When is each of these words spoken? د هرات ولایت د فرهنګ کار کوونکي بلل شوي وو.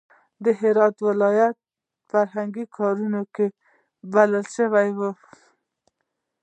د 0.43 0.45
هرات 0.59 0.95
ولایت 1.07 1.55
د 1.61 1.63
فرهنګ 2.11 2.55
کار 2.75 2.95
کوونکي 3.03 3.45
بلل 4.13 4.45
شوي 4.55 4.89
وو. 4.97 5.11